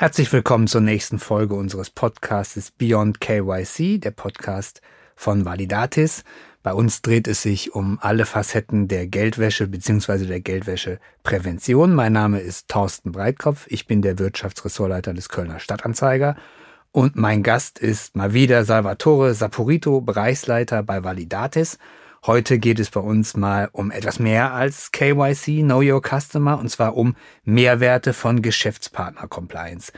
Herzlich 0.00 0.32
willkommen 0.32 0.66
zur 0.66 0.80
nächsten 0.80 1.18
Folge 1.18 1.54
unseres 1.54 1.90
Podcasts 1.90 2.70
Beyond 2.70 3.20
KYC, 3.20 3.98
der 3.98 4.12
Podcast 4.12 4.80
von 5.14 5.44
Validatis. 5.44 6.24
Bei 6.62 6.72
uns 6.72 7.02
dreht 7.02 7.28
es 7.28 7.42
sich 7.42 7.74
um 7.74 7.98
alle 8.00 8.24
Facetten 8.24 8.88
der 8.88 9.06
Geldwäsche 9.06 9.66
bzw. 9.66 10.24
der 10.24 10.40
Geldwäscheprävention. 10.40 11.94
Mein 11.94 12.14
Name 12.14 12.40
ist 12.40 12.68
Thorsten 12.68 13.12
Breitkopf. 13.12 13.66
Ich 13.68 13.86
bin 13.86 14.00
der 14.00 14.18
Wirtschaftsressortleiter 14.18 15.12
des 15.12 15.28
Kölner 15.28 15.60
Stadtanzeiger. 15.60 16.34
Und 16.92 17.16
mein 17.16 17.42
Gast 17.42 17.78
ist 17.78 18.16
mal 18.16 18.32
wieder 18.32 18.64
Salvatore 18.64 19.34
Saporito, 19.34 20.00
Bereichsleiter 20.00 20.82
bei 20.82 21.04
Validatis. 21.04 21.76
Heute 22.26 22.58
geht 22.58 22.78
es 22.78 22.90
bei 22.90 23.00
uns 23.00 23.34
mal 23.34 23.70
um 23.72 23.90
etwas 23.90 24.18
mehr 24.18 24.52
als 24.52 24.92
KYC, 24.92 25.62
Know 25.62 25.80
Your 25.80 26.02
Customer, 26.02 26.58
und 26.58 26.68
zwar 26.68 26.94
um 26.94 27.16
Mehrwerte 27.44 28.12
von 28.12 28.42
Geschäftspartner 28.42 29.26
Compliance. 29.26 29.90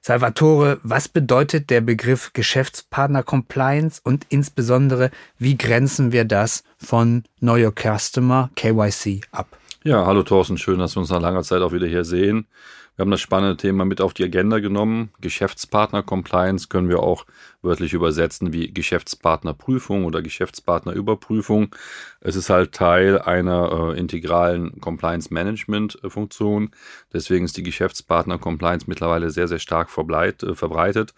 Salvatore, 0.00 0.80
was 0.82 1.08
bedeutet 1.08 1.70
der 1.70 1.80
Begriff 1.80 2.32
Geschäftspartner 2.32 3.22
Compliance 3.22 4.00
und 4.02 4.26
insbesondere, 4.28 5.12
wie 5.38 5.56
grenzen 5.56 6.10
wir 6.10 6.24
das 6.24 6.64
von 6.78 7.22
Know 7.38 7.54
Your 7.54 7.72
Customer, 7.72 8.50
KYC, 8.56 9.20
ab? 9.30 9.56
Ja, 9.84 10.04
hallo 10.04 10.24
Thorsten, 10.24 10.58
schön, 10.58 10.80
dass 10.80 10.96
wir 10.96 11.00
uns 11.00 11.10
nach 11.10 11.20
langer 11.20 11.44
Zeit 11.44 11.62
auch 11.62 11.72
wieder 11.72 11.86
hier 11.86 12.04
sehen. 12.04 12.48
Wir 12.94 13.04
haben 13.04 13.10
das 13.10 13.22
spannende 13.22 13.56
Thema 13.56 13.86
mit 13.86 14.02
auf 14.02 14.12
die 14.12 14.24
Agenda 14.24 14.58
genommen. 14.58 15.12
Geschäftspartner-Compliance 15.22 16.68
können 16.68 16.90
wir 16.90 17.02
auch 17.02 17.24
wörtlich 17.62 17.94
übersetzen 17.94 18.52
wie 18.52 18.70
Geschäftspartnerprüfung 18.70 20.04
oder 20.04 20.20
Geschäftspartnerüberprüfung. 20.20 21.74
Es 22.20 22.36
ist 22.36 22.50
halt 22.50 22.72
Teil 22.72 23.18
einer 23.18 23.94
äh, 23.94 23.98
integralen 23.98 24.78
Compliance-Management-Funktion. 24.78 26.70
Deswegen 27.14 27.46
ist 27.46 27.56
die 27.56 27.62
Geschäftspartner-Compliance 27.62 28.84
mittlerweile 28.86 29.30
sehr, 29.30 29.48
sehr 29.48 29.58
stark 29.58 29.88
äh, 29.88 30.54
verbreitet. 30.54 31.14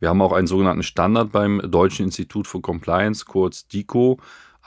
Wir 0.00 0.08
haben 0.08 0.22
auch 0.22 0.32
einen 0.32 0.46
sogenannten 0.46 0.82
Standard 0.82 1.30
beim 1.30 1.60
Deutschen 1.70 2.06
Institut 2.06 2.46
für 2.46 2.60
Compliance, 2.60 3.26
kurz 3.26 3.68
DICO 3.68 4.18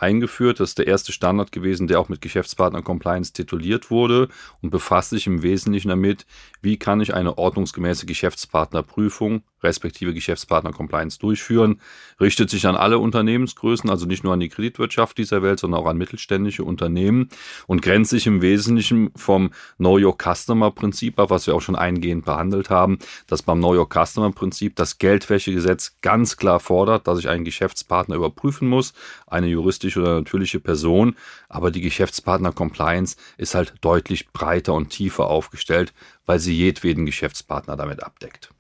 eingeführt. 0.02 0.59
Das 0.59 0.69
ist 0.69 0.77
der 0.77 0.88
erste 0.88 1.11
Standard 1.11 1.52
gewesen, 1.52 1.88
der 1.88 1.99
auch 1.99 2.09
mit 2.09 2.21
Geschäftspartner 2.21 2.81
Compliance 2.81 3.33
tituliert 3.33 3.91
wurde 3.91 4.27
und 4.61 4.69
befasst 4.69 5.11
sich 5.11 5.27
im 5.27 5.44
Wesentlichen 5.44 5.89
damit, 5.89 6.25
wie 6.61 6.77
kann 6.77 7.02
ich 7.02 7.13
eine 7.13 7.38
ordnungsgemäße 7.38 8.05
Geschäftspartnerprüfung 8.05 9.44
respektive 9.64 10.14
Geschäftspartner-Compliance 10.14 11.20
durchführen. 11.20 11.80
Richtet 12.20 12.50
sich 12.50 12.67
an 12.67 12.76
alle 12.76 13.00
Unternehmensgrößen, 13.00 13.90
also 13.90 14.06
nicht 14.06 14.23
nur 14.23 14.34
an 14.34 14.40
die 14.40 14.50
Kreditwirtschaft 14.50 15.18
dieser 15.18 15.42
Welt, 15.42 15.59
sondern 15.59 15.81
auch 15.81 15.88
an 15.88 15.98
mittelständische 15.98 16.64
Unternehmen 16.64 17.30
und 17.68 17.81
grenzt 17.81 18.12
sich 18.12 18.28
im 18.28 18.42
Wesentlichen 18.42 19.12
vom 19.16 19.52
Know 19.78 19.98
Your 19.98 20.18
Customer 20.18 20.72
Prinzip 20.72 21.20
ab, 21.20 21.30
was 21.30 21.48
wir 21.48 21.56
auch 21.56 21.62
schon 21.62 21.76
eingehend 21.76 22.26
behandelt 22.26 22.70
haben, 22.70 23.00
dass 23.28 23.44
beim 23.44 23.59
Know 23.59 23.76
Your 23.76 23.88
Customer 23.88 24.31
Prinzip 24.31 24.76
das 24.76 24.98
Geldwäschegesetz 24.98 25.98
ganz 26.02 26.38
klar 26.38 26.59
fordert, 26.59 27.08
dass 27.08 27.20
ich 27.20 27.30
einen 27.30 27.46
Geschäftspartner 27.46 28.16
überprüfen 28.16 28.68
muss, 28.68 28.94
eine 29.28 29.48
juristische 29.48 30.02
oder 30.02 30.16
natürliche 30.16 30.59
Person, 30.59 31.16
aber 31.50 31.72
die 31.72 31.81
Geschäftspartner 31.81 32.52
Compliance 32.52 33.16
ist 33.38 33.56
halt 33.56 33.73
deutlich 33.81 34.30
breiter 34.31 34.73
und 34.73 34.90
tiefer 34.90 35.28
aufgestellt, 35.28 35.94
weil 36.25 36.40
sie 36.40 36.56
jedweden 36.56 37.06
Geschäftspartner 37.06 37.75
damit 37.75 38.03
abdeckt. 38.03 38.52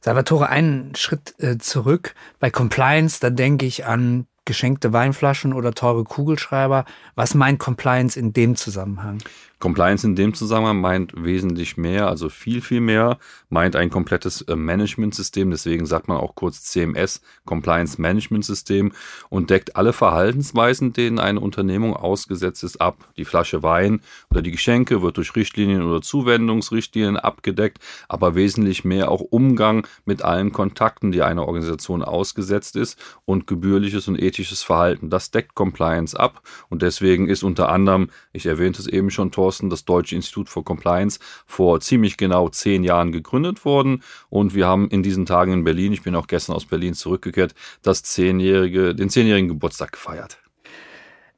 Salvatore, 0.00 0.48
einen 0.48 0.94
Schritt 0.94 1.34
äh, 1.38 1.58
zurück. 1.58 2.14
Bei 2.38 2.50
Compliance, 2.50 3.18
da 3.20 3.30
denke 3.30 3.66
ich 3.66 3.86
an 3.86 4.26
geschenkte 4.44 4.92
Weinflaschen 4.92 5.52
oder 5.52 5.74
teure 5.74 6.04
Kugelschreiber. 6.04 6.84
Was 7.14 7.34
meint 7.34 7.58
Compliance 7.58 8.18
in 8.18 8.32
dem 8.32 8.56
Zusammenhang? 8.56 9.18
Compliance 9.58 10.06
in 10.06 10.14
dem 10.14 10.34
Zusammenhang 10.34 10.80
meint 10.80 11.12
wesentlich 11.16 11.76
mehr, 11.76 12.08
also 12.08 12.28
viel, 12.28 12.60
viel 12.60 12.80
mehr, 12.80 13.18
meint 13.48 13.74
ein 13.74 13.90
komplettes 13.90 14.42
äh, 14.42 14.54
Management-System, 14.54 15.50
deswegen 15.50 15.84
sagt 15.84 16.06
man 16.06 16.18
auch 16.18 16.36
kurz 16.36 16.62
CMS, 16.62 17.20
Compliance 17.44 18.00
Management 18.00 18.44
System, 18.44 18.92
und 19.30 19.50
deckt 19.50 19.74
alle 19.74 19.92
Verhaltensweisen, 19.92 20.92
denen 20.92 21.18
eine 21.18 21.40
Unternehmung 21.40 21.96
ausgesetzt 21.96 22.62
ist, 22.62 22.80
ab. 22.80 23.08
Die 23.16 23.24
Flasche 23.24 23.64
Wein 23.64 24.00
oder 24.30 24.42
die 24.42 24.52
Geschenke 24.52 25.02
wird 25.02 25.16
durch 25.16 25.34
Richtlinien 25.34 25.82
oder 25.82 26.02
Zuwendungsrichtlinien 26.02 27.16
abgedeckt, 27.16 27.78
aber 28.08 28.36
wesentlich 28.36 28.84
mehr 28.84 29.10
auch 29.10 29.20
Umgang 29.20 29.86
mit 30.04 30.22
allen 30.22 30.52
Kontakten, 30.52 31.10
die 31.10 31.22
eine 31.22 31.44
Organisation 31.44 32.02
ausgesetzt 32.02 32.76
ist 32.76 32.96
und 33.24 33.48
gebührliches 33.48 34.06
und 34.06 34.20
ethisches 34.20 34.62
Verhalten. 34.62 35.10
Das 35.10 35.32
deckt 35.32 35.56
Compliance 35.56 36.18
ab 36.18 36.42
und 36.68 36.82
deswegen 36.82 37.28
ist 37.28 37.42
unter 37.42 37.70
anderem, 37.70 38.10
ich 38.32 38.46
erwähnte 38.46 38.80
es 38.80 38.86
eben 38.86 39.10
schon, 39.10 39.32
Tor 39.32 39.47
Thorsten, 39.48 39.70
das 39.70 39.84
Deutsche 39.84 40.14
Institut 40.14 40.48
for 40.48 40.62
Compliance, 40.62 41.18
vor 41.46 41.80
ziemlich 41.80 42.18
genau 42.18 42.50
zehn 42.50 42.84
Jahren 42.84 43.12
gegründet 43.12 43.64
worden. 43.64 44.02
Und 44.28 44.54
wir 44.54 44.66
haben 44.66 44.88
in 44.90 45.02
diesen 45.02 45.24
Tagen 45.24 45.52
in 45.52 45.64
Berlin, 45.64 45.92
ich 45.92 46.02
bin 46.02 46.14
auch 46.14 46.26
gestern 46.26 46.54
aus 46.54 46.66
Berlin 46.66 46.92
zurückgekehrt, 46.92 47.54
das 47.82 48.02
zehnjährige, 48.02 48.94
den 48.94 49.08
zehnjährigen 49.08 49.48
Geburtstag 49.48 49.92
gefeiert. 49.92 50.38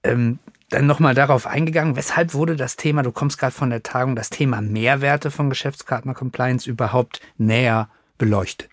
Ähm, 0.03 0.41
dann 0.71 0.87
nochmal 0.87 1.15
darauf 1.15 1.47
eingegangen, 1.47 1.94
weshalb 1.94 2.34
wurde 2.34 2.56
das 2.56 2.76
Thema, 2.76 3.03
du 3.03 3.12
kommst 3.12 3.38
gerade 3.38 3.53
von 3.53 3.71
der 3.71 3.82
Tagung, 3.82 4.16
das 4.16 4.31
Thema 4.31 4.60
Mehrwerte 4.60 5.31
von 5.31 5.48
Geschäftspartner 5.48 6.15
Compliance 6.15 6.69
überhaupt 6.69 7.21
näher 7.38 7.88
beleuchtet? 8.19 8.71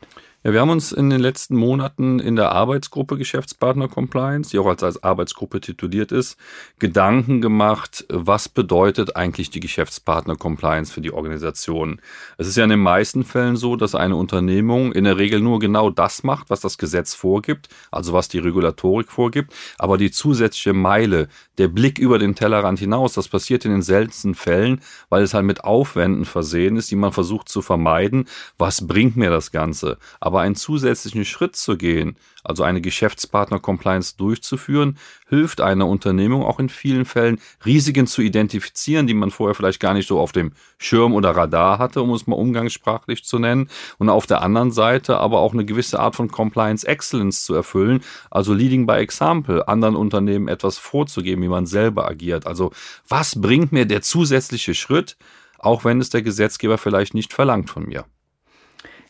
Ja, 0.47 0.53
wir 0.53 0.62
haben 0.62 0.69
uns 0.69 0.94
in 0.94 1.09
den 1.09 1.19
letzten 1.19 1.58
Monaten 1.58 2.19
in 2.19 2.38
der 2.38 2.53
Arbeitsgruppe 2.53 3.18
Geschäftspartner 3.18 3.90
Compliance, 3.90 4.50
die 4.50 4.59
auch 4.59 4.68
als, 4.68 4.81
als 4.81 5.03
Arbeitsgruppe 5.03 5.59
tituliert 5.59 6.13
ist, 6.13 6.38
Gedanken 6.80 7.41
gemacht, 7.41 8.06
was 8.08 8.47
bedeutet 8.47 9.18
eigentlich 9.18 9.50
die 9.50 9.59
Geschäftspartner 9.59 10.38
Compliance 10.38 10.94
für 10.94 11.02
die 11.02 11.12
Organisation. 11.12 12.00
Es 12.38 12.47
ist 12.47 12.56
ja 12.56 12.63
in 12.63 12.69
den 12.69 12.80
meisten 12.80 13.25
Fällen 13.25 13.58
so, 13.58 13.75
dass 13.75 13.94
eine 13.94 14.16
Unternehmung 14.16 14.94
in 14.94 15.03
der 15.03 15.18
Regel 15.18 15.41
nur 15.41 15.59
genau 15.59 15.90
das 15.90 16.24
macht, 16.24 16.50
was 16.50 16.62
das 16.62 16.78
Gesetz 16.78 17.14
vorgibt, 17.14 17.68
also 17.91 18.14
was 18.14 18.29
die 18.29 18.40
Regulatorik 18.40 19.12
vorgibt, 19.12 19.53
aber 19.78 19.97
die 19.97 20.12
zusätzliche 20.12 20.72
Meile, 20.72 21.28
der 21.58 21.68
Blick 21.68 22.00
über 22.00 22.19
den 22.19 22.35
Tellerrand 22.35 22.79
hinaus, 22.79 23.12
das 23.12 23.28
passiert 23.28 23.66
in 23.66 23.72
den 23.72 23.81
seltensten 23.81 24.34
Fällen, 24.34 24.79
weil 25.09 25.24
es 25.24 25.34
halt 25.34 25.46
mit 25.46 25.66
Aufwänden 25.66 26.24
versehen 26.24 26.78
ist, 26.78 26.90
die 26.90 26.96
man 26.96 27.12
versucht 27.12 27.50
zu 27.50 27.62
vermeiden. 27.62 28.29
Was 28.58 28.88
bringt 28.88 29.18
mir 29.18 29.29
das 29.29 29.52
Ganze? 29.52 29.97
Aber 30.22 30.36
einen 30.41 30.55
zusätzlichen 30.55 31.25
Schritt 31.25 31.55
zu 31.55 31.77
gehen, 31.77 32.17
also 32.43 32.63
eine 32.63 32.81
Geschäftspartner-Compliance 32.81 34.15
durchzuführen, 34.17 34.97
hilft 35.27 35.59
einer 35.59 35.87
Unternehmung 35.87 36.43
auch 36.43 36.59
in 36.59 36.69
vielen 36.69 37.05
Fällen, 37.05 37.39
Risiken 37.65 38.07
zu 38.07 38.21
identifizieren, 38.21 39.07
die 39.07 39.13
man 39.13 39.31
vorher 39.31 39.55
vielleicht 39.55 39.79
gar 39.79 39.93
nicht 39.93 40.07
so 40.07 40.19
auf 40.19 40.31
dem 40.31 40.53
Schirm 40.77 41.13
oder 41.13 41.31
Radar 41.31 41.79
hatte, 41.79 42.01
um 42.01 42.13
es 42.13 42.27
mal 42.27 42.35
umgangssprachlich 42.35 43.25
zu 43.25 43.39
nennen. 43.39 43.69
Und 43.97 44.09
auf 44.09 44.27
der 44.27 44.41
anderen 44.41 44.71
Seite 44.71 45.17
aber 45.17 45.39
auch 45.39 45.53
eine 45.53 45.65
gewisse 45.65 45.99
Art 45.99 46.15
von 46.15 46.29
Compliance 46.29 46.87
Excellence 46.87 47.43
zu 47.43 47.53
erfüllen, 47.53 48.01
also 48.31 48.53
Leading 48.53 48.85
by 48.85 48.93
Example, 48.93 49.67
anderen 49.67 49.95
Unternehmen 49.95 50.47
etwas 50.47 50.77
vorzugeben, 50.77 51.41
wie 51.41 51.49
man 51.49 51.65
selber 51.65 52.07
agiert. 52.07 52.47
Also 52.47 52.71
was 53.07 53.39
bringt 53.39 53.71
mir 53.71 53.85
der 53.85 54.01
zusätzliche 54.01 54.73
Schritt, 54.73 55.17
auch 55.59 55.83
wenn 55.83 55.99
es 55.99 56.09
der 56.09 56.21
Gesetzgeber 56.21 56.77
vielleicht 56.77 57.13
nicht 57.13 57.33
verlangt 57.33 57.69
von 57.69 57.85
mir? 57.85 58.05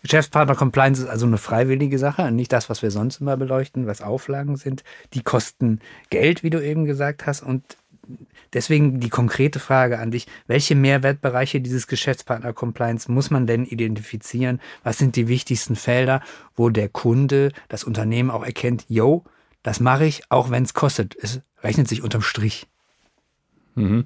Geschäftspartner 0.04 0.56
Compliance 0.56 1.02
ist 1.02 1.10
also 1.10 1.26
eine 1.26 1.38
freiwillige 1.38 2.00
Sache, 2.00 2.32
nicht 2.32 2.54
das, 2.54 2.70
was 2.70 2.82
wir 2.82 2.92
sonst 2.92 3.22
immer 3.22 3.38
beleuchten, 3.38 3.88
was 3.88 4.02
Auflagen 4.02 4.56
sind. 4.56 4.84
Die 5.14 5.24
kosten 5.24 5.80
Geld, 6.10 6.44
wie 6.44 6.50
du 6.50 6.64
eben 6.64 6.86
gesagt 6.86 7.26
hast. 7.26 7.42
Und 7.42 7.64
deswegen 8.54 9.00
die 9.00 9.10
konkrete 9.10 9.60
Frage 9.60 10.00
an 10.00 10.12
dich, 10.12 10.28
welche 10.48 10.76
Mehrwertbereiche 10.76 11.62
dieses 11.62 11.88
Geschäftspartner 11.88 12.54
Compliance 12.54 13.12
muss 13.12 13.32
man 13.32 13.48
denn 13.48 13.66
identifizieren? 13.66 14.62
Was 14.84 14.98
sind 14.98 15.16
die 15.16 15.28
wichtigsten 15.28 15.76
Felder, 15.76 16.22
wo 16.56 16.70
der 16.70 16.90
Kunde, 16.90 17.52
das 17.68 17.84
Unternehmen 17.84 18.32
auch 18.32 18.46
erkennt, 18.46 18.86
yo, 18.88 19.24
das 19.64 19.80
mache 19.80 20.06
ich, 20.06 20.22
auch 20.30 20.50
wenn 20.50 20.64
es 20.64 20.74
kostet. 20.74 21.16
Es 21.22 21.42
rechnet 21.62 21.88
sich 21.88 22.02
unterm 22.02 22.22
Strich. 22.22 22.68
Mhm. 23.76 24.06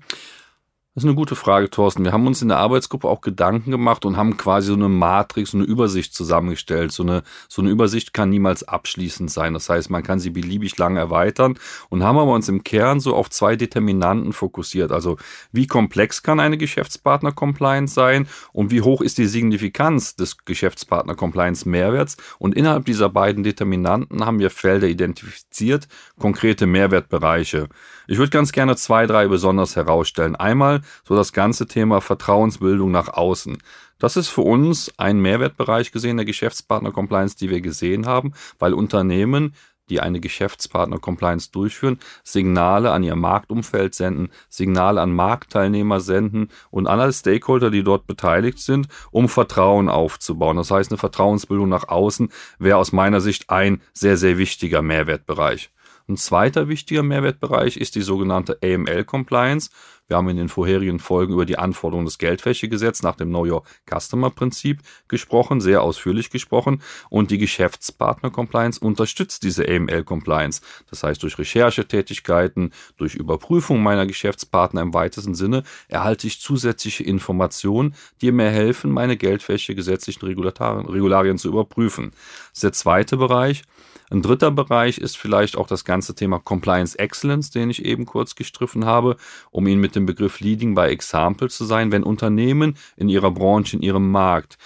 Das 0.94 1.06
ist 1.06 1.08
eine 1.08 1.16
gute 1.16 1.38
Frage, 1.38 1.70
Thorsten. 1.70 2.04
Wir 2.04 2.12
haben 2.12 2.28
uns 2.28 2.42
in 2.42 2.50
der 2.50 2.58
Arbeitsgruppe 2.58 3.08
auch 3.08 3.22
Gedanken 3.22 3.72
gemacht 3.72 4.04
und 4.04 4.18
haben 4.18 4.36
quasi 4.36 4.68
so 4.68 4.74
eine 4.74 4.90
Matrix, 4.90 5.52
so 5.52 5.58
eine 5.58 5.66
Übersicht 5.66 6.14
zusammengestellt. 6.14 6.92
So 6.92 7.04
eine, 7.04 7.24
so 7.48 7.62
eine 7.62 7.72
Übersicht 7.72 8.14
kann 8.14 8.30
niemals 8.30 8.68
abschließend 8.68 9.32
sein. 9.32 9.54
Das 9.54 9.70
heißt, 9.70 9.90
man 9.90 10.04
kann 10.04 10.20
sie 10.20 10.32
beliebig 10.32 10.78
lang 10.78 10.98
erweitern 10.98 11.58
und 11.88 12.04
haben 12.04 12.18
aber 12.18 12.34
uns 12.34 12.50
im 12.50 12.66
Kern 12.66 13.00
so 13.00 13.16
auf 13.16 13.30
zwei 13.30 13.56
Determinanten 13.56 14.34
fokussiert. 14.34 14.92
Also, 14.92 15.16
wie 15.54 15.66
komplex 15.66 16.24
kann 16.24 16.42
eine 16.42 16.58
Geschäftspartner-Compliance 16.58 17.94
sein 17.94 18.28
und 18.52 18.70
wie 18.72 18.82
hoch 18.82 19.00
ist 19.00 19.18
die 19.18 19.28
Signifikanz 19.28 20.18
des 20.18 20.44
Geschäftspartner-Compliance-Mehrwerts? 20.44 22.18
Und 22.38 22.54
innerhalb 22.54 22.84
dieser 22.84 23.08
beiden 23.08 23.44
Determinanten 23.44 24.26
haben 24.26 24.40
wir 24.40 24.50
Felder 24.50 24.90
identifiziert, 24.90 25.88
konkrete 26.20 26.66
Mehrwertbereiche. 26.66 27.70
Ich 28.08 28.18
würde 28.18 28.30
ganz 28.30 28.52
gerne 28.52 28.76
zwei, 28.76 29.08
drei 29.08 29.30
besonders 29.30 29.78
herausstellen. 29.78 30.36
Einmal 30.36 30.81
so 31.08 31.16
das 31.16 31.34
ganze 31.34 31.68
Thema 31.68 32.02
Vertrauensbildung 32.02 32.92
nach 32.92 33.10
außen. 33.10 33.58
Das 34.00 34.18
ist 34.18 34.30
für 34.30 34.42
uns 34.42 34.92
ein 34.98 35.20
Mehrwertbereich 35.20 35.92
gesehen 35.92 36.18
der 36.18 36.26
Geschäftspartner 36.26 36.92
Compliance, 36.92 37.38
die 37.38 37.50
wir 37.50 37.62
gesehen 37.62 38.08
haben, 38.08 38.34
weil 38.58 38.74
Unternehmen 38.74 39.54
die 39.92 40.00
eine 40.00 40.20
Geschäftspartner-Compliance 40.20 41.52
durchführen, 41.52 42.00
Signale 42.24 42.92
an 42.92 43.04
ihr 43.04 43.16
Marktumfeld 43.16 43.94
senden, 43.94 44.30
Signale 44.50 45.02
an 45.02 45.14
Marktteilnehmer 45.14 46.00
senden 46.00 46.48
und 46.72 46.88
an 46.88 47.00
alle 47.00 47.14
Stakeholder, 47.14 47.70
die 47.70 47.84
dort 47.84 48.08
beteiligt 48.08 48.60
sind, 48.60 48.88
um 49.12 49.30
Vertrauen 49.30 49.90
aufzubauen. 49.90 50.58
Das 50.58 50.72
heißt, 50.72 50.92
eine 50.92 50.98
Vertrauensbildung 50.98 51.70
nach 51.70 51.90
außen 51.90 52.30
wäre 52.58 52.78
aus 52.78 52.92
meiner 52.92 53.22
Sicht 53.22 53.50
ein 53.50 53.82
sehr, 53.94 54.18
sehr 54.18 54.38
wichtiger 54.38 54.82
Mehrwertbereich. 54.82 55.72
Ein 56.12 56.18
zweiter 56.18 56.68
wichtiger 56.68 57.04
Mehrwertbereich 57.04 57.78
ist 57.78 57.96
die 57.96 58.02
sogenannte 58.02 58.60
AML-Compliance. 58.62 59.70
Wir 60.10 60.18
haben 60.18 60.28
in 60.28 60.36
den 60.36 60.50
vorherigen 60.50 61.00
Folgen 61.00 61.32
über 61.32 61.46
die 61.46 61.58
Anforderungen 61.58 62.06
des 62.06 62.18
Geldwäschegesetzes 62.18 63.02
nach 63.02 63.16
dem 63.16 63.30
Know 63.30 63.46
Your 63.46 63.64
Customer 63.90 64.30
Prinzip 64.30 64.82
gesprochen, 65.08 65.62
sehr 65.62 65.82
ausführlich 65.82 66.30
gesprochen. 66.30 66.82
Und 67.10 67.32
die 67.32 67.38
Geschäftspartner 67.38 68.30
Compliance 68.30 68.78
unterstützt 68.78 69.44
diese 69.44 69.66
AML 69.66 70.04
Compliance. 70.04 70.62
Das 70.90 71.04
heißt, 71.04 71.24
durch 71.24 71.38
Recherchetätigkeiten, 71.38 72.74
durch 72.98 73.16
Überprüfung 73.16 73.82
meiner 73.82 74.06
Geschäftspartner 74.06 74.82
im 74.82 74.94
weitesten 74.94 75.34
Sinne 75.34 75.64
erhalte 75.88 76.28
ich 76.28 76.42
zusätzliche 76.42 77.06
Informationen, 77.06 77.96
die 78.20 78.34
mir 78.34 78.50
helfen, 78.50 78.92
meine 78.92 79.16
Geldwäsche 79.16 79.76
gesetzlichen 79.76 80.26
Regularien 80.26 81.38
zu 81.38 81.48
überprüfen. 81.48 82.12
Das 82.12 82.56
ist 82.56 82.64
der 82.64 82.74
zweite 82.74 83.16
Bereich. 83.16 83.64
Ein 84.12 84.22
dritter 84.22 84.52
Bereich 84.52 84.98
ist 84.98 85.18
vielleicht 85.18 85.56
auch 85.56 85.68
das 85.68 85.86
ganze 85.86 86.14
Thema 86.14 86.38
Compliance 86.38 87.00
Excellence, 87.00 87.50
den 87.50 87.70
ich 87.70 87.86
eben 87.86 88.06
kurz 88.06 88.36
gestriffen 88.36 88.84
habe, 88.84 89.16
um 89.52 89.66
Ihnen 89.68 89.80
mit 89.80 89.96
dem 89.96 90.06
Begriff 90.06 90.42
Leading 90.42 90.76
by 90.76 90.88
Example 90.88 91.48
zu 91.48 91.64
sein, 91.64 91.94
wenn 91.94 92.04
Unternehmen 92.04 92.76
in 92.98 93.08
ihrer 93.08 93.32
Branche, 93.32 93.78
in 93.78 93.82
ihrem 93.82 94.12
Markt 94.12 94.58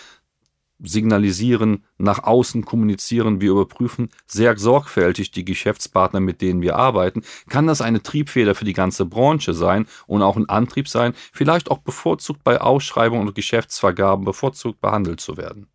signalisieren, 0.80 1.84
nach 2.00 2.24
außen 2.24 2.66
kommunizieren, 2.66 3.40
wir 3.40 3.52
überprüfen 3.52 4.10
sehr 4.26 4.58
sorgfältig 4.58 5.30
die 5.30 5.46
Geschäftspartner, 5.46 6.22
mit 6.22 6.42
denen 6.42 6.64
wir 6.64 6.76
arbeiten, 6.76 7.22
kann 7.48 7.68
das 7.68 7.82
eine 7.82 8.02
Triebfeder 8.02 8.56
für 8.56 8.66
die 8.66 8.74
ganze 8.74 9.06
Branche 9.06 9.54
sein 9.54 9.86
und 10.08 10.24
auch 10.24 10.38
ein 10.38 10.50
Antrieb 10.50 10.88
sein, 10.90 11.14
vielleicht 11.32 11.70
auch 11.70 11.78
bevorzugt 11.78 12.44
bei 12.44 12.60
Ausschreibungen 12.60 13.28
und 13.28 13.36
Geschäftsvergaben 13.36 14.26
bevorzugt 14.26 14.82
behandelt 14.82 15.22
zu 15.22 15.38
werden. 15.38 15.68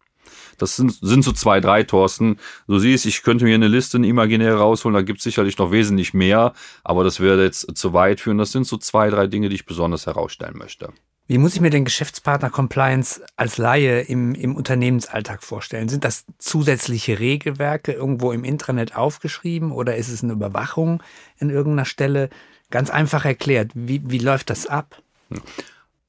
Das 0.61 0.77
sind, 0.77 0.93
sind 1.01 1.25
so 1.25 1.33
zwei, 1.33 1.61
drei, 1.61 1.83
Thorsten. 1.83 2.39
Du 2.67 2.79
siehst, 2.79 3.07
ich 3.07 3.23
könnte 3.23 3.45
mir 3.45 3.55
eine 3.55 3.69
Liste 3.69 3.97
eine 3.97 4.07
imaginäre 4.07 4.59
rausholen, 4.59 4.95
da 4.95 5.03
gibt 5.03 5.19
es 5.19 5.25
sicherlich 5.25 5.59
noch 5.59 5.73
wesentlich 5.73 6.15
mehr, 6.15 6.53
aber 6.85 7.05
das 7.05 7.21
würde 7.21 7.45
jetzt 7.45 7.77
zu 7.77 7.93
weit 7.93 8.21
führen. 8.21 8.39
Das 8.39 8.53
sind 8.53 8.67
so 8.67 8.77
zwei, 8.77 9.11
drei 9.11 9.27
Dinge, 9.27 9.49
die 9.49 9.55
ich 9.55 9.67
besonders 9.67 10.07
herausstellen 10.07 10.57
möchte. 10.57 10.93
Wie 11.31 11.39
muss 11.39 11.55
ich 11.55 11.61
mir 11.61 11.71
den 11.71 11.85
Geschäftspartner 11.85 12.51
Compliance 12.51 13.23
als 13.37 13.57
Laie 13.57 14.01
im, 14.01 14.35
im 14.35 14.57
Unternehmensalltag 14.57 15.45
vorstellen? 15.45 15.89
Sind 15.89 16.05
das 16.05 16.25
zusätzliche 16.39 17.21
Regelwerke 17.21 17.93
irgendwo 17.93 18.33
im 18.33 18.43
Intranet 18.43 18.97
aufgeschrieben 18.97 19.71
oder 19.71 19.95
ist 19.95 20.09
es 20.09 20.25
eine 20.25 20.33
Überwachung 20.33 21.03
in 21.39 21.49
irgendeiner 21.49 21.85
Stelle? 21.85 22.31
Ganz 22.71 22.91
einfach 22.91 23.25
erklärt, 23.25 23.71
wie, 23.75 24.03
wie 24.11 24.19
läuft 24.19 24.51
das 24.51 24.67
ab? 24.67 25.01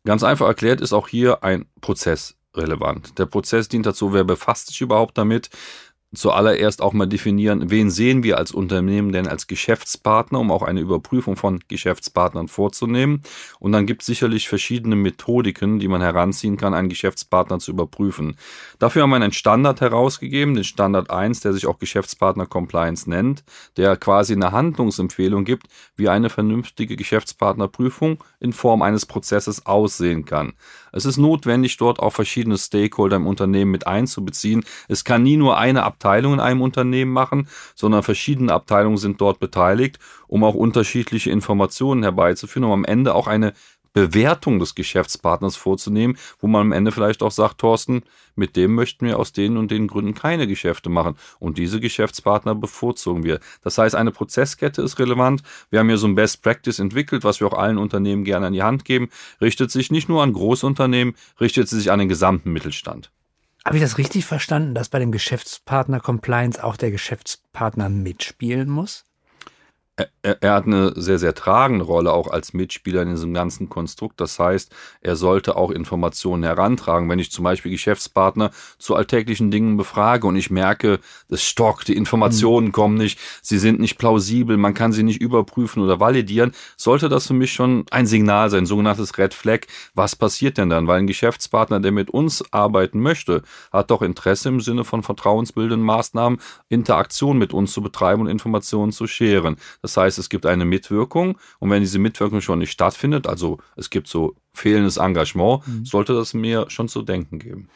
Ganz 0.06 0.24
einfach 0.24 0.48
erklärt 0.48 0.82
ist 0.82 0.92
auch 0.92 1.08
hier 1.08 1.44
ein 1.44 1.66
Prozess 1.82 2.36
relevant. 2.56 3.18
Der 3.18 3.26
Prozess 3.26 3.68
dient 3.68 3.86
dazu, 3.86 4.14
wer 4.14 4.24
befasst 4.24 4.68
sich 4.68 4.82
überhaupt 4.82 5.18
damit? 5.18 5.50
Zuallererst 6.14 6.82
auch 6.82 6.92
mal 6.92 7.06
definieren, 7.06 7.72
wen 7.72 7.90
sehen 7.90 8.24
wir 8.24 8.38
als 8.38 8.52
Unternehmen 8.52 9.14
denn 9.14 9.28
als 9.28 9.48
Geschäftspartner, 9.48 10.40
um 10.40 10.52
auch 10.52 10.62
eine 10.62 10.82
Überprüfung 10.82 11.38
von 11.38 11.62
Geschäftspartnern 11.70 12.50
vorzunehmen. 12.50 13.24
Und 13.60 13.72
dann 13.72 13.86
gibt 13.86 14.02
es 14.02 14.08
sicherlich 14.08 14.50
verschiedene 14.50 14.98
Methodiken, 14.98 15.80
die 15.80 15.88
man 15.88 16.02
heranziehen 16.02 16.58
kann, 16.58 16.74
einen 16.74 16.90
Geschäftspartner 16.90 17.60
zu 17.60 17.72
überprüfen. 17.72 18.36
Dafür 18.78 19.04
haben 19.04 19.12
wir 19.12 19.16
einen 19.16 19.32
Standard 19.32 19.80
herausgegeben, 19.80 20.54
den 20.54 20.66
Standard 20.66 21.10
1, 21.10 21.40
der 21.40 21.54
sich 21.54 21.66
auch 21.66 21.80
Geschäftspartner 21.80 22.46
Compliance 22.46 23.10
nennt, 23.10 23.46
der 23.78 23.96
quasi 23.96 24.34
eine 24.34 24.52
Handlungsempfehlung 24.52 25.46
gibt, 25.46 25.68
wie 25.96 26.10
eine 26.10 26.30
vernünftige 26.30 26.98
Geschäftspartnerprüfung 26.98 28.22
in 28.42 28.52
Form 28.52 28.82
eines 28.82 29.06
Prozesses 29.06 29.66
aussehen 29.66 30.26
kann. 30.26 30.54
Es 30.92 31.06
ist 31.06 31.16
notwendig, 31.16 31.78
dort 31.78 32.00
auch 32.00 32.12
verschiedene 32.12 32.58
Stakeholder 32.58 33.16
im 33.16 33.28
Unternehmen 33.28 33.72
mit 33.72 33.88
einzubeziehen. 33.88 34.66
Es 34.90 35.06
kann 35.06 35.24
nie 35.24 35.38
nur 35.38 35.58
eine 35.58 35.84
Abteilung 35.84 36.01
in 36.06 36.40
einem 36.40 36.62
Unternehmen 36.62 37.12
machen, 37.12 37.48
sondern 37.76 38.04
verschiedene 38.04 38.54
Abteilungen 38.54 38.98
sind 38.98 39.22
dort 39.22 39.40
beteiligt, 39.40 40.00
um 40.28 40.44
auch 40.44 40.56
unterschiedliche 40.56 41.32
Informationen 41.32 42.04
herbeizuführen, 42.04 42.66
um 42.66 42.72
am 42.72 42.86
Ende 42.86 43.16
auch 43.16 43.28
eine 43.28 43.54
Bewertung 43.94 44.60
des 44.60 44.76
Geschäftspartners 44.76 45.56
vorzunehmen, 45.56 46.18
wo 46.40 46.48
man 46.48 46.62
am 46.62 46.72
Ende 46.72 46.92
vielleicht 46.92 47.22
auch 47.24 47.32
sagt, 47.32 47.60
Thorsten, 47.60 48.04
mit 48.36 48.56
dem 48.56 48.74
möchten 48.74 49.06
wir 49.06 49.20
aus 49.20 49.34
den 49.34 49.58
und 49.58 49.72
den 49.72 49.88
Gründen 49.88 50.14
keine 50.14 50.48
Geschäfte 50.48 50.90
machen. 50.90 51.16
Und 51.40 51.58
diese 51.58 51.80
Geschäftspartner 51.80 52.56
bevorzugen 52.56 53.24
wir. 53.24 53.40
Das 53.62 53.78
heißt, 53.78 53.96
eine 53.96 54.12
Prozesskette 54.12 54.82
ist 54.82 55.00
relevant. 55.00 55.44
Wir 55.70 55.80
haben 55.80 55.90
hier 55.90 55.98
so 55.98 56.08
ein 56.08 56.16
Best 56.16 56.42
Practice 56.42 56.80
entwickelt, 56.80 57.24
was 57.24 57.42
wir 57.42 57.48
auch 57.48 57.58
allen 57.58 57.78
Unternehmen 57.78 58.24
gerne 58.24 58.48
an 58.48 58.54
die 58.54 58.64
Hand 58.64 58.86
geben. 58.86 59.10
Richtet 59.42 59.72
sich 59.72 59.92
nicht 59.92 60.08
nur 60.08 60.24
an 60.24 60.34
Großunternehmen, 60.34 61.16
richtet 61.40 61.68
sich 61.68 61.92
an 61.92 62.00
den 62.00 62.10
gesamten 62.10 62.54
Mittelstand. 62.54 63.12
Habe 63.64 63.78
ich 63.78 63.84
das 63.84 63.98
richtig 63.98 64.26
verstanden, 64.26 64.74
dass 64.74 64.90
bei 64.90 65.00
dem 65.00 65.12
Geschäftspartner 65.12 66.00
Compliance 66.00 66.64
auch 66.64 66.78
der 66.78 66.90
Geschäftspartner 66.92 67.90
mitspielen 67.90 68.70
muss? 68.70 69.06
Er, 69.98 70.42
er, 70.42 70.54
hat 70.54 70.66
eine 70.66 70.94
sehr, 70.96 71.20
sehr 71.20 71.36
tragende 71.36 71.84
Rolle 71.86 72.14
auch 72.14 72.30
als 72.30 72.54
Mitspieler 72.54 73.02
in 73.02 73.10
diesem 73.10 73.34
ganzen 73.34 73.70
Konstrukt. 73.70 74.22
Das 74.22 74.40
heißt, 74.40 74.74
er 75.02 75.16
sollte 75.16 75.56
auch 75.56 75.70
Informationen 75.70 76.44
herantragen. 76.44 77.10
Wenn 77.10 77.20
ich 77.20 77.32
zum 77.32 77.44
Beispiel 77.44 77.72
Geschäftspartner 77.72 78.52
zu 78.78 78.96
alltäglichen 78.96 79.52
Dingen 79.52 79.78
befrage 79.78 80.28
und 80.28 80.36
ich 80.36 80.50
merke, 80.50 81.00
es 81.30 81.44
stockt, 81.44 81.88
die 81.90 81.96
Informationen 81.96 82.68
mhm. 82.68 82.72
kommen 82.72 82.98
nicht, 82.98 83.20
sie 83.42 83.60
sind 83.60 83.80
nicht 83.80 83.98
plausibel, 83.98 84.58
man 84.58 84.74
kann 84.74 84.92
sie 84.94 85.04
nicht 85.04 85.22
überprüfen 85.22 85.84
oder 85.84 86.00
validieren, 86.00 86.54
sollte 86.78 87.10
das 87.10 87.28
für 87.28 87.34
mich 87.34 87.52
schon 87.52 87.86
ein 87.92 88.06
Signal 88.06 88.50
sein, 88.50 88.66
sogenanntes 88.66 89.18
Red 89.18 89.34
Flag. 89.34 89.62
Was 89.94 90.16
passiert 90.16 90.58
denn 90.58 90.70
dann? 90.70 90.88
Weil 90.88 91.00
ein 91.00 91.08
Geschäftspartner, 91.08 91.80
der 91.80 91.92
mit 91.92 92.10
uns 92.10 92.44
arbeiten 92.52 93.02
möchte, 93.02 93.44
hat 93.72 93.92
doch 93.92 94.02
Interesse 94.02 94.50
im 94.50 94.62
Sinne 94.62 94.86
von 94.86 95.04
vertrauensbildenden 95.04 95.86
Maßnahmen, 95.86 96.40
Interaktion 96.70 97.38
mit 97.38 97.54
uns 97.54 97.74
zu 97.74 97.82
betreiben 97.82 98.22
und 98.22 98.28
Informationen 98.28 98.92
zu 98.92 99.08
scheren. 99.08 99.58
Das 99.82 99.98
heißt, 99.98 100.20
es 100.20 100.30
gibt 100.30 100.46
eine 100.46 100.66
Mitwirkung 100.66 101.38
und 101.60 101.70
wenn 101.70 101.82
diese 101.82 102.00
Mitwirkung 102.00 102.42
schon 102.42 102.60
nicht 102.60 102.72
stattfindet, 102.72 103.28
also 103.28 103.60
es 103.76 103.90
gibt 103.90 104.08
so 104.08 104.36
fehlendes 104.54 104.98
Engagement, 104.98 105.68
mhm. 105.68 105.86
sollte 105.86 106.14
das 106.14 106.34
mir 106.34 106.70
schon 106.70 106.88
zu 106.88 107.02
denken 107.02 107.40
geben. 107.40 107.70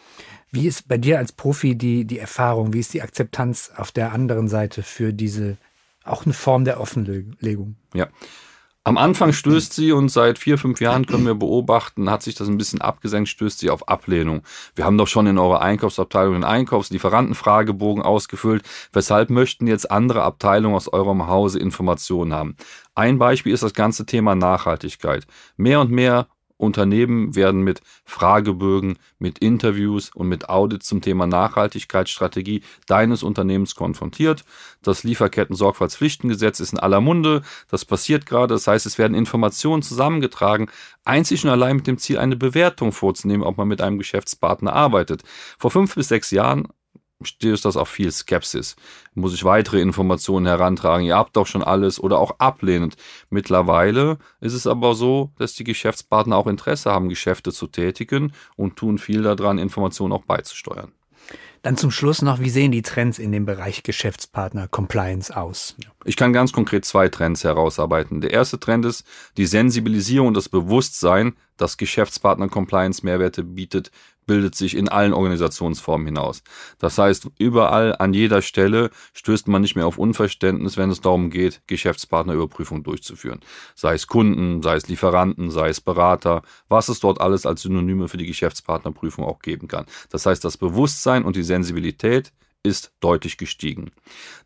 Wie 0.51 0.67
ist 0.67 0.87
bei 0.87 0.97
dir 0.97 1.17
als 1.17 1.31
Profi 1.31 1.75
die, 1.75 2.05
die 2.05 2.19
Erfahrung, 2.19 2.73
wie 2.73 2.79
ist 2.79 2.93
die 2.93 3.01
Akzeptanz 3.01 3.71
auf 3.75 3.91
der 3.91 4.13
anderen 4.13 4.47
Seite 4.47 4.83
für 4.83 5.13
diese, 5.13 5.57
auch 6.03 6.25
eine 6.25 6.33
Form 6.33 6.63
der 6.63 6.79
Offenlegung? 6.79 7.75
Ja, 7.93 8.07
am 8.87 8.99
Anfang 8.99 9.33
stößt 9.33 9.73
sie 9.73 9.91
und 9.91 10.09
seit 10.09 10.37
vier, 10.37 10.59
fünf 10.59 10.79
Jahren 10.79 11.07
können 11.07 11.25
wir 11.25 11.33
beobachten, 11.33 12.07
hat 12.07 12.21
sich 12.21 12.35
das 12.35 12.47
ein 12.47 12.59
bisschen 12.59 12.81
abgesenkt, 12.81 13.29
stößt 13.29 13.57
sie 13.57 13.71
auf 13.71 13.89
Ablehnung. 13.89 14.43
Wir 14.75 14.85
haben 14.85 14.99
doch 14.99 15.07
schon 15.07 15.25
in 15.25 15.39
eurer 15.39 15.63
Einkaufsabteilung 15.63 16.35
den 16.35 16.43
Einkaufslieferantenfragebogen 16.43 18.03
ausgefüllt. 18.03 18.61
Weshalb 18.93 19.31
möchten 19.31 19.65
jetzt 19.65 19.89
andere 19.89 20.21
Abteilungen 20.21 20.75
aus 20.75 20.87
eurem 20.87 21.25
Hause 21.25 21.57
Informationen 21.57 22.35
haben? 22.35 22.55
Ein 22.93 23.17
Beispiel 23.17 23.53
ist 23.53 23.63
das 23.63 23.73
ganze 23.73 24.05
Thema 24.05 24.35
Nachhaltigkeit. 24.35 25.25
Mehr 25.57 25.81
und 25.81 25.89
mehr 25.89 26.27
Unternehmen 26.57 27.35
werden 27.35 27.61
mit 27.61 27.81
Fragebögen, 28.05 28.97
mit 29.19 29.39
Interviews 29.39 30.09
und 30.13 30.27
mit 30.27 30.49
Audits 30.49 30.87
zum 30.87 31.01
Thema 31.01 31.27
Nachhaltigkeitsstrategie 31.27 32.61
deines 32.87 33.23
Unternehmens 33.23 33.75
konfrontiert. 33.75 34.45
Das 34.81 35.03
Lieferketten-Sorgfaltspflichtengesetz 35.03 36.59
ist 36.59 36.73
in 36.73 36.79
aller 36.79 37.01
Munde. 37.01 37.41
Das 37.69 37.83
passiert 37.83 38.25
gerade. 38.25 38.53
Das 38.53 38.67
heißt, 38.67 38.85
es 38.85 38.97
werden 38.97 39.15
Informationen 39.15 39.81
zusammengetragen, 39.81 40.69
einzig 41.03 41.43
und 41.43 41.49
allein 41.49 41.77
mit 41.77 41.87
dem 41.87 41.97
Ziel, 41.97 42.17
eine 42.17 42.35
Bewertung 42.35 42.91
vorzunehmen, 42.91 43.43
ob 43.43 43.57
man 43.57 43.67
mit 43.67 43.81
einem 43.81 43.97
Geschäftspartner 43.97 44.73
arbeitet. 44.73 45.23
Vor 45.57 45.71
fünf 45.71 45.95
bis 45.95 46.07
sechs 46.07 46.31
Jahren 46.31 46.67
stößt 47.21 47.63
das 47.65 47.77
auf 47.77 47.89
viel 47.89 48.11
Skepsis. 48.11 48.75
Muss 49.13 49.33
ich 49.33 49.43
weitere 49.43 49.81
Informationen 49.81 50.45
herantragen? 50.45 51.05
Ihr 51.05 51.15
habt 51.15 51.35
doch 51.35 51.47
schon 51.47 51.63
alles 51.63 51.99
oder 51.99 52.19
auch 52.19 52.39
ablehnend. 52.39 52.95
Mittlerweile 53.29 54.17
ist 54.41 54.53
es 54.53 54.67
aber 54.67 54.95
so, 54.95 55.31
dass 55.37 55.53
die 55.53 55.63
Geschäftspartner 55.63 56.35
auch 56.35 56.47
Interesse 56.47 56.91
haben, 56.91 57.09
Geschäfte 57.09 57.51
zu 57.51 57.67
tätigen 57.67 58.33
und 58.55 58.75
tun 58.75 58.97
viel 58.97 59.23
daran, 59.23 59.57
Informationen 59.57 60.13
auch 60.13 60.25
beizusteuern. 60.25 60.91
Dann 61.61 61.77
zum 61.77 61.89
Schluss 61.89 62.21
noch, 62.21 62.39
wie 62.39 62.51
sehen 62.51 62.71
die 62.71 62.83
Trends 62.83 63.17
in 63.17 63.31
dem 63.31 63.45
Bereich 63.45 63.81
Geschäftspartner 63.81 64.67
Compliance 64.67 65.35
aus? 65.35 65.75
Ich 66.05 66.15
kann 66.15 66.33
ganz 66.33 66.53
konkret 66.53 66.85
zwei 66.85 67.09
Trends 67.09 67.43
herausarbeiten. 67.43 68.21
Der 68.21 68.31
erste 68.31 68.59
Trend 68.59 68.85
ist 68.85 69.03
die 69.37 69.47
Sensibilisierung 69.47 70.29
und 70.29 70.37
das 70.37 70.49
Bewusstsein, 70.49 71.33
dass 71.57 71.77
Geschäftspartner 71.77 72.47
Compliance 72.47 73.03
Mehrwerte 73.03 73.43
bietet 73.43 73.91
bildet 74.25 74.55
sich 74.55 74.75
in 74.75 74.89
allen 74.89 75.13
Organisationsformen 75.13 76.07
hinaus. 76.07 76.43
Das 76.79 76.97
heißt, 76.97 77.29
überall 77.37 77.95
an 77.97 78.13
jeder 78.13 78.41
Stelle 78.41 78.89
stößt 79.13 79.47
man 79.47 79.61
nicht 79.61 79.75
mehr 79.75 79.87
auf 79.87 79.97
Unverständnis, 79.97 80.77
wenn 80.77 80.89
es 80.89 81.01
darum 81.01 81.29
geht, 81.29 81.61
Geschäftspartnerüberprüfung 81.67 82.83
durchzuführen. 82.83 83.41
Sei 83.75 83.93
es 83.93 84.07
Kunden, 84.07 84.61
sei 84.61 84.75
es 84.75 84.87
Lieferanten, 84.87 85.51
sei 85.51 85.69
es 85.69 85.81
Berater, 85.81 86.41
was 86.67 86.89
es 86.89 86.99
dort 86.99 87.21
alles 87.21 87.45
als 87.45 87.61
Synonyme 87.61 88.07
für 88.07 88.17
die 88.17 88.25
Geschäftspartnerprüfung 88.25 89.23
auch 89.23 89.39
geben 89.39 89.67
kann. 89.67 89.85
Das 90.09 90.25
heißt, 90.25 90.43
das 90.43 90.57
Bewusstsein 90.57 91.23
und 91.23 91.35
die 91.35 91.43
Sensibilität 91.43 92.31
ist 92.65 92.91
deutlich 92.99 93.37
gestiegen. 93.37 93.91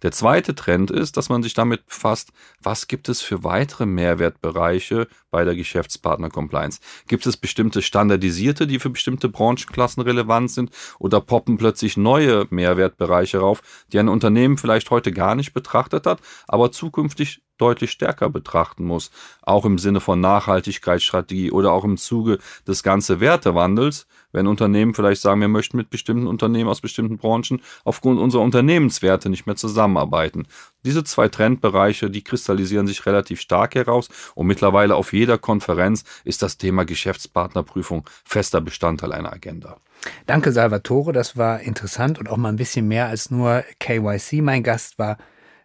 Der 0.04 0.12
zweite 0.12 0.54
Trend 0.54 0.92
ist, 0.92 1.18
dass 1.18 1.30
man 1.30 1.42
sich 1.42 1.54
damit 1.54 1.86
befasst, 1.86 2.32
was 2.62 2.88
gibt 2.88 3.10
es 3.10 3.22
für 3.22 3.44
weitere 3.44 3.86
Mehrwertbereiche 3.86 5.08
bei 5.32 5.46
der 5.46 5.56
Geschäftspartner-Compliance? 5.56 6.82
Gibt 7.08 7.26
es 7.26 7.38
bestimmte 7.38 7.82
standardisierte, 7.82 8.68
die 8.68 8.80
für 8.80 8.90
bestimmte 8.90 9.30
Branchenklassen 9.30 10.04
relevant 10.04 10.52
sind 10.52 10.72
oder 11.00 11.22
poppen 11.22 11.58
plötzlich 11.58 11.98
neue 11.98 12.46
Mehrwertbereiche 12.50 13.40
rauf, 13.40 13.62
die 13.92 14.00
ein 14.00 14.10
Unternehmen 14.10 14.58
vielleicht 14.58 14.92
heute 14.92 15.12
gar 15.12 15.36
nicht 15.36 15.54
betrachtet 15.54 16.06
hat, 16.06 16.20
aber 16.48 16.72
zukünftig 16.72 17.42
deutlich 17.60 17.92
stärker 17.92 18.30
betrachten 18.30 18.86
muss, 18.86 19.12
auch 19.42 19.66
im 19.66 19.78
Sinne 19.78 20.00
von 20.00 20.20
Nachhaltigkeitsstrategie 20.20 21.52
oder 21.52 21.72
auch 21.72 21.84
im 21.84 21.98
Zuge 21.98 22.40
des 22.68 22.84
ganzen 22.84 23.20
Wertewandels, 23.20 24.08
wenn 24.32 24.48
Unternehmen 24.48 24.94
vielleicht 24.94 25.22
sagen, 25.22 25.42
wir 25.42 25.48
möchten 25.48 25.78
mit 25.78 25.90
bestimmten 25.90 26.28
Unternehmen 26.28 26.70
aus 26.70 26.82
bestimmten 26.82 27.18
Branchen 27.18 27.62
aufgrund 27.84 28.20
unserer 28.20 28.44
Unternehmenswerte 28.44 29.30
nicht 29.30 29.48
mehr 29.48 29.56
zusammenarbeiten. 29.56 30.48
Diese 30.86 31.04
zwei 31.04 31.28
Trendbereiche, 31.28 32.10
die 32.10 32.24
kristallisieren 32.24 32.88
sich 32.88 33.06
relativ 33.06 33.42
stark 33.42 33.76
heraus 33.76 34.10
und 34.36 34.48
mittlerweile 34.48 34.96
auf 34.96 35.14
jeder 35.14 35.38
Konferenz 35.38 36.04
ist 36.24 36.42
das 36.42 36.58
Thema 36.58 36.86
Geschäftspartnerprüfung 36.86 38.08
fester 38.24 38.62
Bestandteil 38.62 39.14
einer 39.14 39.34
Agenda. 39.34 39.78
Danke, 40.26 40.52
Salvatore. 40.52 41.12
Das 41.12 41.36
war 41.36 41.60
interessant 41.60 42.20
und 42.20 42.30
auch 42.30 42.38
mal 42.38 42.50
ein 42.50 42.56
bisschen 42.56 42.88
mehr 42.88 43.08
als 43.08 43.32
nur 43.32 43.64
KYC. 43.80 44.42
Mein 44.42 44.64
Gast 44.64 45.00
war 45.00 45.18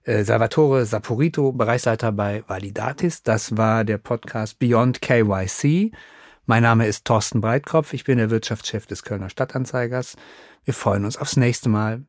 äh, 0.04 0.24
Salvatore 0.24 0.84
Saporito, 0.86 1.52
Bereichsleiter 1.52 2.12
bei 2.12 2.44
Validatis. 2.46 3.22
Das 3.22 3.56
war 3.56 3.84
der 3.84 3.98
Podcast 3.98 4.58
Beyond 4.58 5.00
KYC. 5.00 5.92
Mein 6.46 6.62
Name 6.62 6.86
ist 6.86 7.06
Thorsten 7.06 7.40
Breitkopf. 7.40 7.92
Ich 7.94 8.04
bin 8.04 8.18
der 8.18 8.30
Wirtschaftschef 8.30 8.86
des 8.86 9.02
Kölner 9.02 9.30
Stadtanzeigers. 9.30 10.16
Wir 10.64 10.74
freuen 10.74 11.04
uns 11.04 11.16
aufs 11.16 11.36
nächste 11.36 11.68
Mal. 11.68 12.02